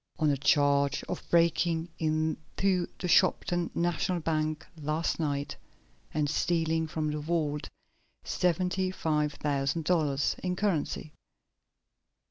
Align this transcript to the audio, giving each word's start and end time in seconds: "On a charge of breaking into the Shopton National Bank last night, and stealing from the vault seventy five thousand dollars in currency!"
"On 0.17 0.31
a 0.31 0.37
charge 0.37 1.03
of 1.03 1.21
breaking 1.29 1.87
into 1.99 2.87
the 2.97 3.07
Shopton 3.07 3.69
National 3.75 4.19
Bank 4.19 4.65
last 4.81 5.19
night, 5.19 5.55
and 6.11 6.27
stealing 6.27 6.87
from 6.87 7.11
the 7.11 7.19
vault 7.19 7.69
seventy 8.23 8.89
five 8.89 9.33
thousand 9.33 9.85
dollars 9.85 10.35
in 10.41 10.55
currency!" 10.55 11.13